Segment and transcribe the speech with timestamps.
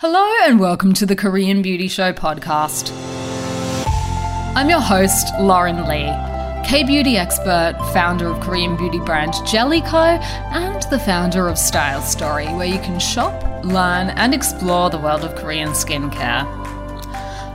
[0.00, 2.92] Hello, and welcome to the Korean Beauty Show podcast.
[4.54, 6.14] I'm your host, Lauren Lee,
[6.64, 12.00] K beauty expert, founder of Korean beauty brand Jelly Ko, and the founder of Style
[12.00, 16.46] Story, where you can shop, learn, and explore the world of Korean skincare.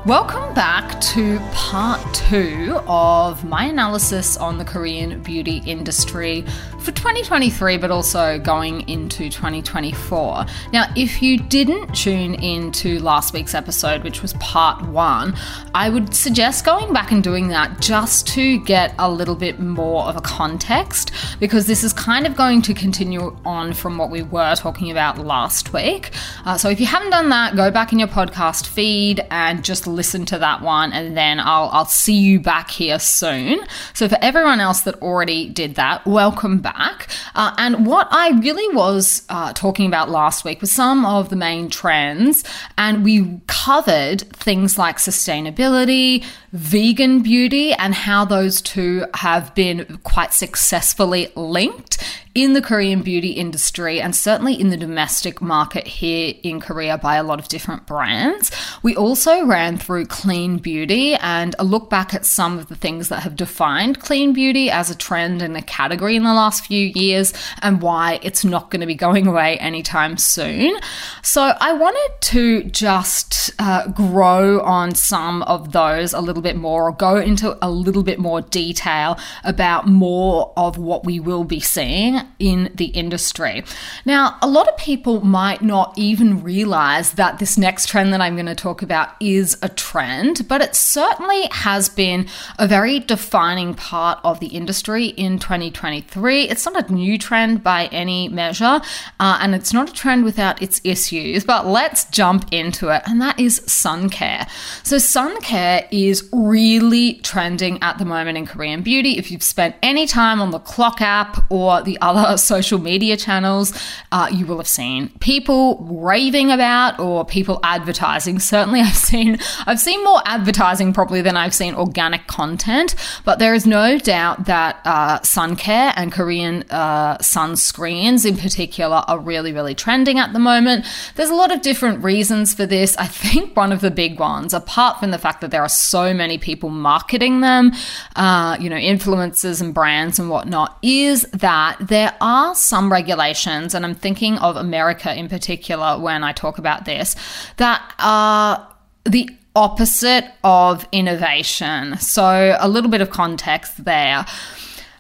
[0.06, 6.44] Welcome back to part two of my analysis on the Korean beauty industry
[6.80, 10.46] for 2023, but also going into 2024.
[10.74, 15.36] Now, if you didn't tune into last week's episode, which was part one,
[15.74, 20.04] I would suggest going back and doing that just to get a little bit more
[20.04, 24.22] of a context, because this is kind of going to continue on from what we
[24.22, 26.12] were talking about last week.
[26.44, 29.88] Uh, so if you haven't done that, go back in your podcast feed and just
[29.94, 33.60] listen to that one, and then I'll, I'll see you back here soon.
[33.94, 37.08] So for everyone else that already did that, welcome back.
[37.36, 41.36] Uh, and what I really was uh, talking about last week was some of the
[41.36, 42.44] main trends,
[42.78, 50.34] and we covered things like sustainability, vegan beauty, and how those two have been quite
[50.34, 51.98] successfully linked
[52.36, 57.18] in the Korean beauty industry and certainly in the domestic market here in Korea by
[57.18, 58.52] a lot of different brands.
[58.82, 63.10] We also ran through clean beauty and a look back at some of the things
[63.10, 66.92] that have defined clean beauty as a trend and a category in the last few
[66.96, 70.76] years and why it's not going to be going away anytime soon.
[71.22, 76.88] So I wanted to just uh, grow on some of those a little bit more
[76.88, 81.60] or go into a little bit more detail about more of what we will be
[81.60, 83.64] seeing in the industry.
[84.06, 88.36] Now, a lot of people might not even realize that this next trend that I'm
[88.36, 92.28] going to talk about is a trend, but it certainly has been
[92.60, 96.44] a very defining part of the industry in 2023.
[96.50, 98.82] It's not a new trend by any measure,
[99.20, 103.22] uh, and it's not a trend without its issues, but let's jump into it, and
[103.22, 104.48] that is sun care.
[104.84, 109.18] So, sun care is really trending at the moment in Korean beauty.
[109.18, 113.18] If you've spent any time on the Clock app or the other other social media
[113.18, 113.74] channels,
[114.12, 118.40] uh, you will have seen people raving about or people advertising.
[118.40, 122.96] Certainly, I've seen I've seen more advertising probably than I've seen organic content.
[123.26, 129.04] But there is no doubt that uh, sun care and Korean uh, sunscreens in particular
[129.08, 130.86] are really really trending at the moment.
[131.16, 132.96] There's a lot of different reasons for this.
[132.98, 136.14] I think one of the big ones, apart from the fact that there are so
[136.14, 137.72] many people marketing them,
[138.16, 143.74] uh, you know, influencers and brands and whatnot, is that there there are some regulations,
[143.74, 147.16] and I'm thinking of America in particular when I talk about this,
[147.56, 148.68] that are
[149.06, 151.98] the opposite of innovation.
[152.00, 154.26] So, a little bit of context there.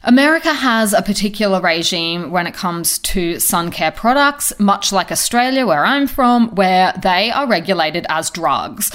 [0.05, 5.65] America has a particular regime when it comes to sun care products, much like Australia,
[5.65, 8.91] where I'm from, where they are regulated as drugs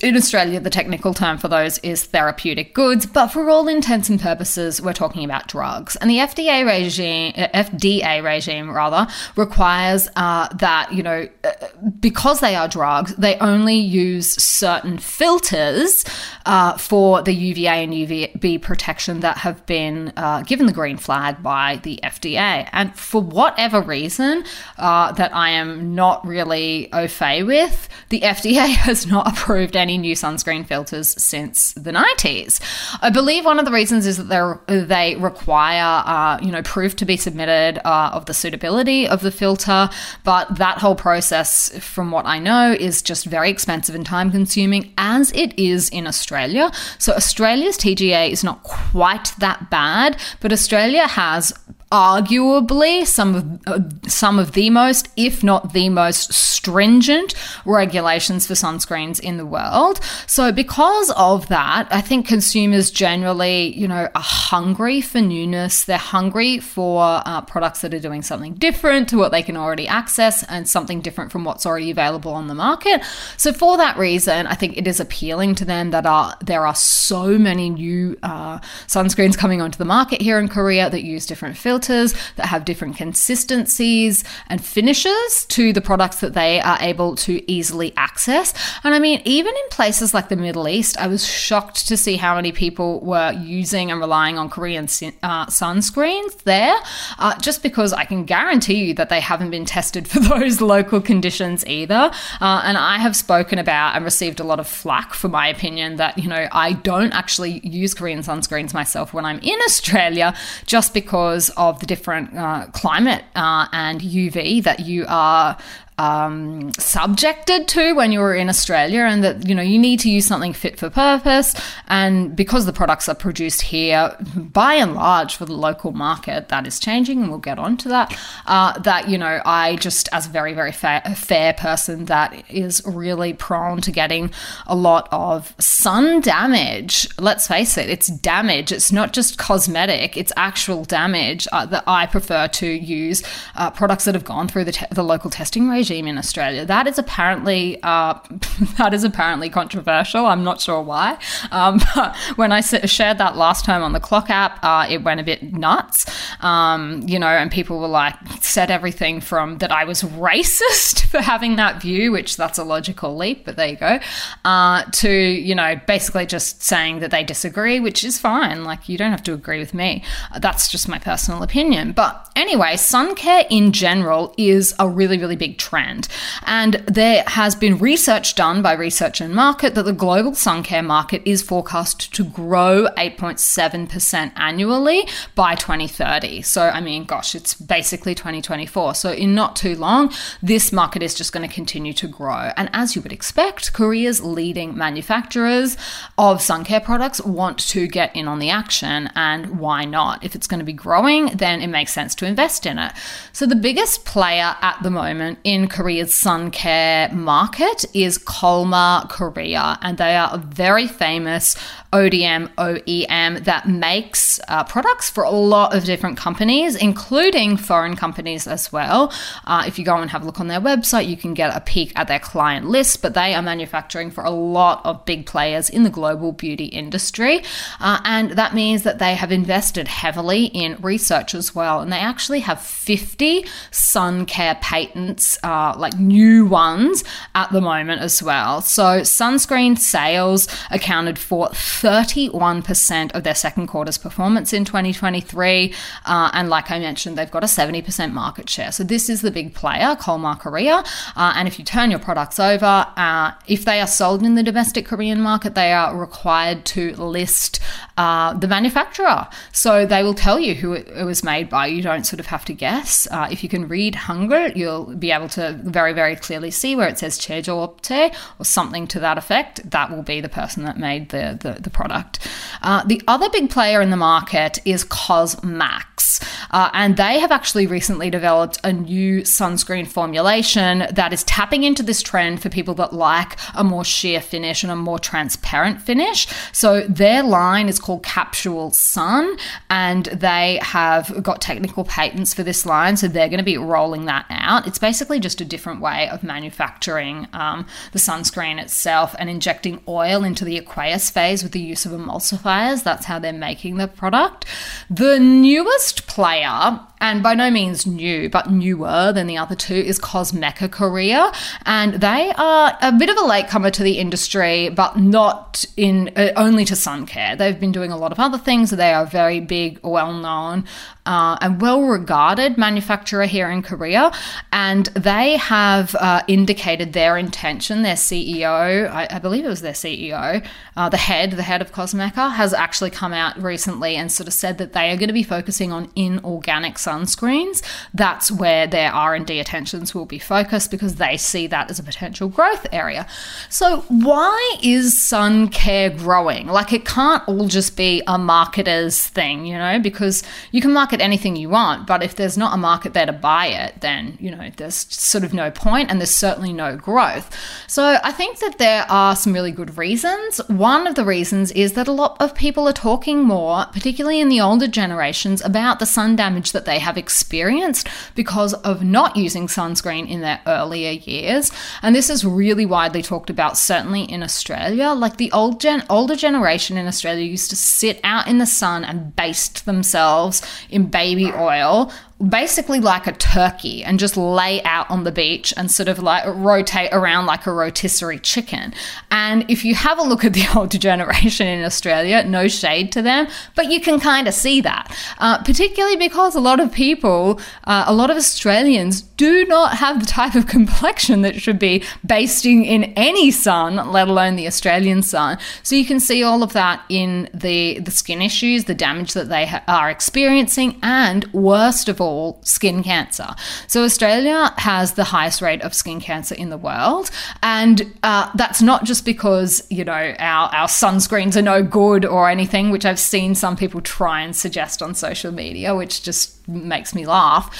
[0.00, 4.20] in Australia, the technical term for those is therapeutic goods, but for all intents and
[4.20, 5.96] purposes, we're talking about drugs.
[5.96, 11.50] And the FDA regime, uh, FDA regime rather, requires uh, that you know uh,
[11.98, 16.04] because they are drugs, they only use certain filters
[16.46, 21.42] uh, for the UVA and UVB protection that have been uh, given the green flag
[21.42, 22.68] by the FDA.
[22.72, 24.44] And for whatever reason
[24.78, 29.87] uh, that I am not really au fait with, the FDA has not approved any
[29.88, 32.60] any new sunscreen filters since the 90s.
[33.00, 37.06] I believe one of the reasons is that they require, uh, you know, proof to
[37.06, 39.88] be submitted uh, of the suitability of the filter,
[40.24, 44.92] but that whole process, from what I know, is just very expensive and time consuming,
[44.98, 46.70] as it is in Australia.
[46.98, 51.54] So Australia's TGA is not quite that bad, but Australia has
[51.90, 57.34] arguably some of uh, some of the most if not the most stringent
[57.64, 60.00] regulations for sunscreens in the world.
[60.26, 65.84] So because of that i think consumers generally you know are hungry for newness.
[65.84, 69.88] They're hungry for uh, products that are doing something different to what they can already
[69.88, 73.02] access and something different from what's already available on the market.
[73.36, 76.74] So for that reason i think it is appealing to them that are there are
[76.74, 81.56] so many new uh, sunscreens coming onto the market here in korea that use different
[81.56, 87.14] filters filters that have different consistencies and finishes to the products that they are able
[87.14, 88.52] to easily access.
[88.84, 92.16] And I mean, even in places like the Middle East, I was shocked to see
[92.16, 94.84] how many people were using and relying on Korean
[95.22, 96.76] uh, sunscreens there,
[97.18, 101.00] uh, just because I can guarantee you that they haven't been tested for those local
[101.00, 102.10] conditions either.
[102.40, 105.96] Uh, and I have spoken about and received a lot of flack for my opinion
[105.96, 110.34] that, you know, I don't actually use Korean sunscreens myself when I'm in Australia
[110.66, 115.56] just because of of the different uh, climate uh, and UV that you are
[115.98, 120.10] um, subjected to when you were in Australia, and that you know you need to
[120.10, 121.54] use something fit for purpose.
[121.88, 126.66] And because the products are produced here, by and large, for the local market, that
[126.66, 128.16] is changing, and we'll get on to that.
[128.46, 132.80] Uh, that you know, I just as a very very fair, fair person that is
[132.86, 134.30] really prone to getting
[134.66, 137.08] a lot of sun damage.
[137.18, 138.70] Let's face it, it's damage.
[138.70, 143.24] It's not just cosmetic; it's actual damage uh, that I prefer to use
[143.56, 146.64] uh, products that have gone through the, te- the local testing regime regime in Australia.
[146.64, 148.18] That is apparently uh,
[148.78, 150.26] that is apparently controversial.
[150.26, 151.18] I'm not sure why.
[151.50, 155.20] Um, but when I shared that last time on the Clock app, uh, it went
[155.20, 156.06] a bit nuts.
[156.40, 158.14] Um, you know, and people were like,
[158.58, 163.16] said everything from that I was racist for having that view, which that's a logical
[163.16, 164.00] leap, but there you go,
[164.44, 168.64] uh, to you know basically just saying that they disagree, which is fine.
[168.64, 170.02] Like you don't have to agree with me.
[170.40, 171.92] That's just my personal opinion.
[171.92, 176.08] But anyway, sun care in general is a really really big trend.
[176.44, 180.82] And there has been research done by Research and Market that the global sun care
[180.82, 185.06] market is forecast to grow 8.7% annually
[185.36, 186.42] by 2030.
[186.42, 188.16] So, I mean, gosh, it's basically
[188.48, 188.94] 2024.
[188.94, 190.12] So, in not too long,
[190.42, 192.50] this market is just going to continue to grow.
[192.56, 195.76] And as you would expect, Korea's leading manufacturers
[196.16, 199.10] of sun care products want to get in on the action.
[199.14, 200.24] And why not?
[200.24, 202.92] If it's going to be growing, then it makes sense to invest in it.
[203.32, 209.78] So, the biggest player at the moment in Korea's sun care market is Colmar Korea,
[209.82, 211.54] and they are very famous
[211.92, 218.46] ODM OEM that makes uh, products for a lot of different companies, including foreign companies
[218.46, 219.12] as well.
[219.46, 221.60] Uh, if you go and have a look on their website, you can get a
[221.60, 225.70] peek at their client list, but they are manufacturing for a lot of big players
[225.70, 227.42] in the global beauty industry.
[227.80, 231.80] Uh, and that means that they have invested heavily in research as well.
[231.80, 237.02] And they actually have 50 sun care patents, uh, like new ones
[237.34, 238.60] at the moment as well.
[238.60, 241.48] So sunscreen sales accounted for
[241.80, 245.72] 31% of their second quarter's performance in 2023.
[246.04, 248.72] Uh, and like I mentioned, they've got a 70% market share.
[248.72, 250.82] So this is the big player, Colmar Korea.
[251.16, 254.42] Uh, and if you turn your products over, uh, if they are sold in the
[254.42, 257.60] domestic Korean market, they are required to list
[257.96, 259.26] uh, the manufacturer.
[259.52, 261.66] So they will tell you who it, was made by.
[261.66, 263.08] You don't sort of have to guess.
[263.10, 266.88] Uh, if you can read Hangul, you'll be able to very, very clearly see where
[266.88, 269.68] it says Chejo Opte or something to that effect.
[269.70, 272.18] That will be the person that made the, the, the product.
[272.62, 277.66] Uh, the other big player in the market is Cosmax, uh, and they have actually
[277.66, 282.92] recently developed a new sunscreen formulation that is tapping into this trend for people that
[282.92, 286.26] like a more sheer finish and a more transparent finish.
[286.52, 289.36] So their line is called Capsule Sun,
[289.70, 294.06] and they have got technical patents for this line, so they're going to be rolling
[294.06, 294.66] that out.
[294.66, 300.24] It's basically just a different way of manufacturing um, the sunscreen itself and injecting oil
[300.24, 302.82] into the aqueous phase with the use of emulsifiers.
[302.82, 304.44] That's how they're making the product.
[304.90, 309.98] The newest player and by no means new, but newer than the other two, is
[309.98, 311.32] Cosmeca Korea.
[311.64, 316.32] And they are a bit of a latecomer to the industry, but not in uh,
[316.36, 317.36] only to sun care.
[317.36, 318.70] They've been doing a lot of other things.
[318.70, 320.64] They are very big, well known,
[321.06, 324.12] uh, and well regarded manufacturer here in Korea.
[324.52, 327.82] And they have uh, indicated their intention.
[327.82, 330.44] Their CEO, I, I believe it was their CEO,
[330.76, 334.32] uh, the head, the head of Cosmeca, has actually come out recently and sort of
[334.32, 337.62] said that they are going to be focusing on inorganic sunscreens.
[337.92, 342.28] That's where their R&D attentions will be focused because they see that as a potential
[342.28, 343.06] growth area.
[343.48, 346.46] So why is sun care growing?
[346.46, 351.00] Like it can't all just be a marketer's thing, you know, because you can market
[351.00, 354.30] anything you want, but if there's not a market there to buy it, then, you
[354.30, 357.34] know, there's sort of no point and there's certainly no growth.
[357.66, 360.38] So I think that there are some really good reasons.
[360.48, 364.28] One of the reasons is that a lot of people are talking more, particularly in
[364.28, 369.16] the older generations, about the sun damage that they they have experienced because of not
[369.16, 371.50] using sunscreen in their earlier years.
[371.82, 374.90] And this is really widely talked about, certainly in Australia.
[374.90, 378.84] Like the old gen- older generation in Australia used to sit out in the sun
[378.84, 381.92] and baste themselves in baby oil
[382.26, 386.24] basically like a turkey and just lay out on the beach and sort of like
[386.26, 388.74] rotate around like a rotisserie chicken.
[389.10, 393.02] And if you have a look at the older generation in Australia, no shade to
[393.02, 397.40] them, but you can kind of see that, uh, particularly because a lot of people,
[397.64, 401.84] uh, a lot of Australians do not have the type of complexion that should be
[402.04, 405.38] basting in any sun, let alone the Australian sun.
[405.62, 409.28] So you can see all of that in the, the skin issues, the damage that
[409.28, 413.34] they ha- are experiencing, and worst of all, call skin cancer.
[413.66, 417.10] So, Australia has the highest rate of skin cancer in the world.
[417.42, 422.28] And uh, that's not just because, you know, our, our sunscreens are no good or
[422.28, 426.94] anything, which I've seen some people try and suggest on social media, which just makes
[426.94, 427.54] me laugh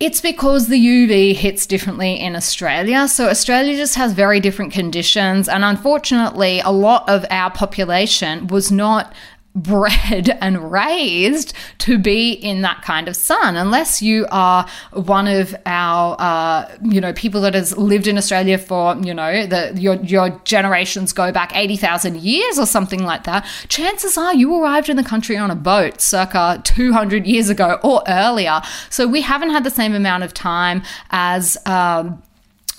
[0.00, 3.06] it's because the UV hits differently in Australia.
[3.06, 5.46] So, Australia just has very different conditions.
[5.46, 9.12] And unfortunately, a lot of our population was not
[9.54, 13.56] bred and raised to be in that kind of sun.
[13.56, 18.58] Unless you are one of our uh, you know people that has lived in australia
[18.58, 23.46] for you know the your your generations go back 80,000 years or something like that
[23.68, 28.02] chances are you arrived in the country on a boat circa 200 years ago or
[28.08, 28.60] earlier.
[28.88, 32.22] So we haven't had the same amount of time as um,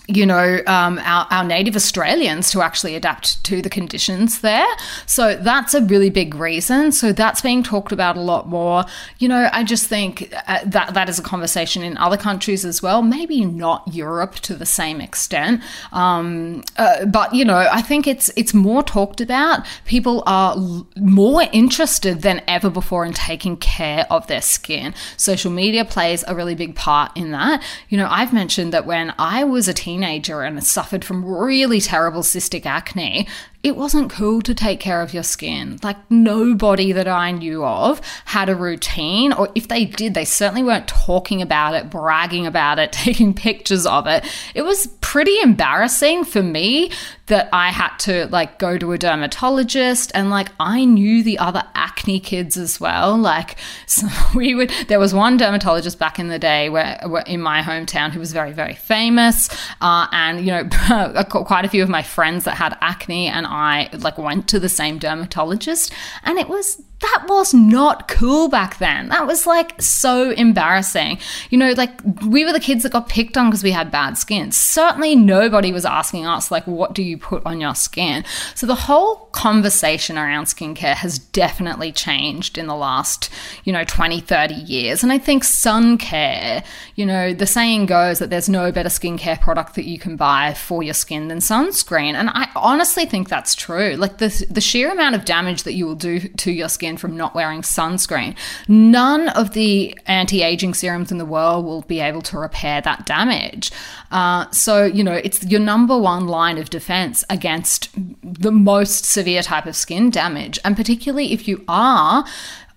[0.08, 4.68] you know, um, our, our, native Australians to actually adapt to the conditions there.
[5.06, 6.92] So that's a really big reason.
[6.92, 8.86] So that's being talked about a lot more.
[9.20, 12.82] You know, I just think uh, that that is a conversation in other countries as
[12.82, 13.02] well.
[13.02, 18.32] Maybe not Europe to the same extent, um, uh, but you know, I think it's
[18.36, 19.66] it's more talked about.
[19.86, 24.94] People are l- more interested than ever before in taking care of their skin.
[25.16, 27.64] Social media plays a really big part in that.
[27.90, 31.82] You know, I've mentioned that when I was a teenager teenager and suffered from really
[31.82, 33.28] terrible cystic acne,
[33.64, 35.80] it wasn't cool to take care of your skin.
[35.84, 40.64] Like, nobody that I knew of had a routine, or if they did, they certainly
[40.64, 44.26] weren't talking about it, bragging about it, taking pictures of it.
[44.56, 46.92] It was pretty embarrassing for me
[47.28, 51.64] that I had to like go to a dermatologist and like I knew the other
[51.76, 53.18] acne kids as well.
[53.18, 57.42] Like, so we would, there was one dermatologist back in the day where, where in
[57.42, 59.50] my hometown who was very, very famous.
[59.80, 63.90] Uh, and, you know, quite a few of my friends that had acne and I
[63.94, 65.94] like went to the same dermatologist
[66.24, 69.10] and it was that was not cool back then.
[69.10, 71.18] That was like so embarrassing.
[71.50, 71.92] You know, like
[72.26, 74.52] we were the kids that got picked on because we had bad skin.
[74.52, 78.24] Certainly nobody was asking us, like, what do you put on your skin?
[78.54, 83.32] So the whole conversation around skincare has definitely changed in the last,
[83.64, 85.02] you know, 20, 30 years.
[85.02, 86.64] And I think sun care,
[86.96, 90.54] you know, the saying goes that there's no better skincare product that you can buy
[90.54, 92.14] for your skin than sunscreen.
[92.14, 93.96] And I honestly think that's true.
[93.96, 97.16] Like the, the sheer amount of damage that you will do to your skin from
[97.18, 98.36] not wearing sunscreen.
[98.68, 103.06] None of the anti aging serums in the world will be able to repair that
[103.06, 103.72] damage.
[104.12, 107.90] Uh, so, you know, it's your number one line of defense against
[108.22, 110.60] the most severe type of skin damage.
[110.66, 112.26] And particularly if you are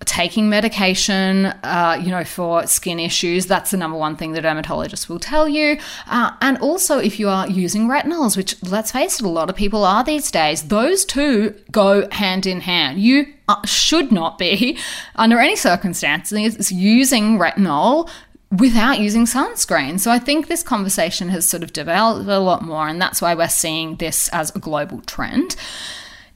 [0.03, 3.45] taking medication, uh, you know, for skin issues.
[3.45, 5.79] That's the number one thing the dermatologist will tell you.
[6.07, 9.55] Uh, and also, if you are using retinols, which let's face it, a lot of
[9.55, 12.99] people are these days, those two go hand in hand.
[12.99, 14.77] You uh, should not be,
[15.15, 18.09] under any circumstances, using retinol
[18.51, 19.99] without using sunscreen.
[19.99, 23.33] So I think this conversation has sort of developed a lot more, and that's why
[23.33, 25.55] we're seeing this as a global trend.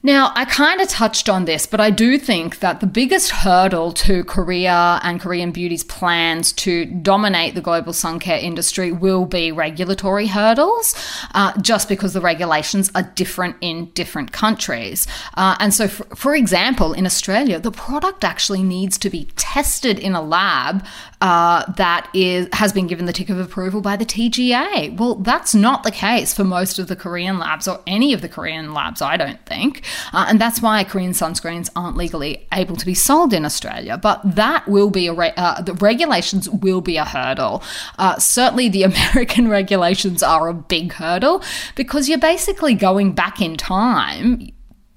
[0.02, 3.92] Now, I kind of touched on this, but I do think that the biggest hurdle
[3.92, 9.52] to Korea and Korean beauty's plans to dominate the global sun care industry will be
[9.52, 10.94] regulatory hurdles,
[11.34, 15.06] uh, just because the regulations are different in different countries.
[15.34, 19.98] Uh, and so, for, for, example, in Australia, the product actually needs to be tested
[19.98, 20.82] in a lab
[21.20, 24.96] uh, that is has been given the tick of approval by the TGA.
[24.96, 28.28] Well, that's not the case for most of the Korean labs or any of the
[28.30, 29.84] Korean labs, I don't think.
[30.12, 33.96] Uh, and that's why Korean sunscreens aren't legally able to be sold in Australia.
[33.96, 37.62] But that will be a re- uh, the regulations will be a hurdle.
[37.98, 41.42] Uh, certainly, the American regulations are a big hurdle
[41.74, 44.52] because you're basically going back in time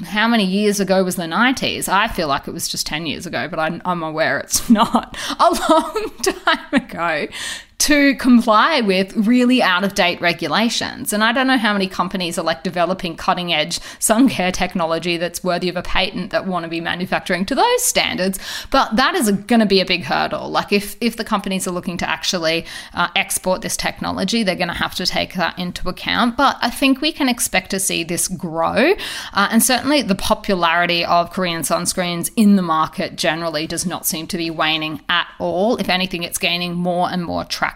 [0.05, 1.88] how many years ago was the 90s?
[1.88, 5.17] I feel like it was just 10 years ago, but I'm, I'm aware it's not
[5.39, 7.27] a long time ago
[7.80, 11.12] to comply with really out of date regulations.
[11.12, 15.18] And I don't know how many companies are like developing cutting edge sun care technology
[15.18, 18.39] that's worthy of a patent that want to be manufacturing to those standards.
[18.72, 20.50] But that is going to be a big hurdle.
[20.50, 24.70] Like if, if the companies are looking to actually uh, export this technology, they're going
[24.70, 26.38] to have to take that into account.
[26.38, 28.94] But I think we can expect to see this grow.
[29.34, 34.25] Uh, and certainly the popularity of Korean sunscreens in the market generally does not seem
[34.27, 35.75] to be waning at all.
[35.77, 37.73] If anything, it's gaining more and more traction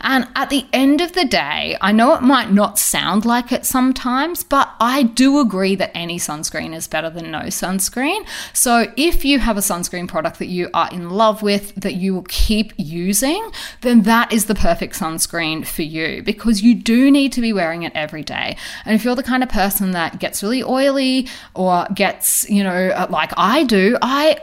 [0.00, 3.64] And at the end of the day, I know it might not sound like it
[3.64, 8.26] sometimes, but I do agree that any sunscreen is better than no sunscreen.
[8.52, 12.14] So if you have a sunscreen product that you are in love with, that you
[12.14, 17.32] will keep using, then that is the perfect sunscreen for you because you do need
[17.32, 18.56] to be wearing it every day.
[18.84, 22.88] And if you're the kind of person that gets really oily or gets, you know,
[22.88, 24.38] uh, like I do, I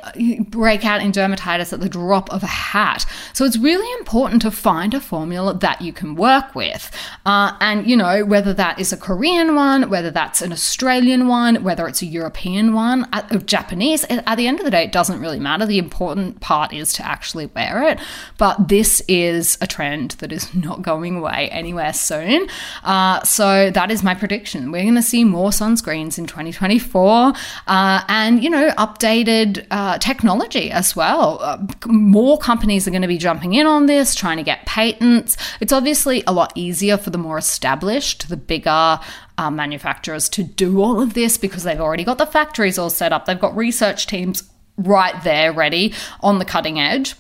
[0.50, 3.06] break out in dermatitis at the drop of a hat.
[3.34, 6.90] So it's really important to find a formula that you can work with.
[7.26, 11.64] Uh, and, you know, whether that is a Korean one, whether that's an Australian one,
[11.64, 15.20] whether it's a European one, a, Japanese, at the end of the day, it doesn't
[15.20, 15.66] really matter.
[15.66, 18.00] The important part is to actually wear it.
[18.38, 22.48] But this is a trend that is not going away anywhere soon.
[22.84, 24.72] Uh, so that is my prediction.
[24.72, 27.34] We're going to see more sunscreens in 2024
[27.68, 31.40] uh, and, you know, updated uh, technology as well.
[31.42, 35.38] Uh, more companies are going to be jumping in on this, trying to get patents.
[35.60, 39.00] It's obviously a lot easier for the more established, the bigger
[39.38, 43.14] uh, manufacturers to do all of this because they've already got the factories all set
[43.14, 44.44] up, they've got research teams
[44.78, 47.16] right there ready on the cutting edge.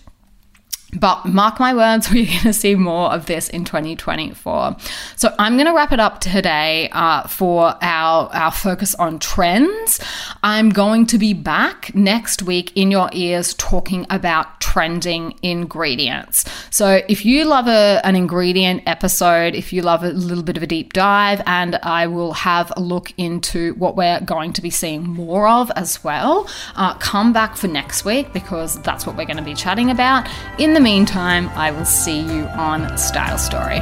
[0.96, 4.76] But mark my words, we're going to see more of this in 2024.
[5.16, 10.00] So I'm going to wrap it up today uh, for our, our focus on trends.
[10.44, 16.46] I'm going to be back next week in your ears talking about trending ingredients.
[16.70, 20.64] So if you love a, an ingredient episode, if you love a little bit of
[20.64, 24.70] a deep dive, and I will have a look into what we're going to be
[24.70, 29.26] seeing more of as well, uh, come back for next week because that's what we're
[29.26, 30.28] going to be chatting about.
[30.58, 33.80] In the meantime, I will see you on Style Story.